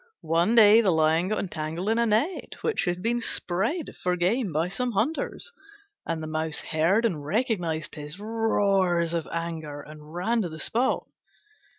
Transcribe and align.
One 0.25 0.55
day 0.55 0.81
the 0.81 0.89
Lion 0.89 1.27
got 1.27 1.37
entangled 1.37 1.87
in 1.87 1.99
a 1.99 2.07
net 2.07 2.55
which 2.61 2.85
had 2.85 3.03
been 3.03 3.21
spread 3.21 3.95
for 3.95 4.15
game 4.15 4.51
by 4.51 4.67
some 4.67 4.93
hunters, 4.93 5.53
and 6.07 6.23
the 6.23 6.27
Mouse 6.27 6.59
heard 6.61 7.05
and 7.05 7.23
recognised 7.23 7.93
his 7.93 8.19
roars 8.19 9.13
of 9.13 9.27
anger 9.31 9.79
and 9.79 10.11
ran 10.11 10.41
to 10.41 10.49
the 10.49 10.59
spot. 10.59 11.05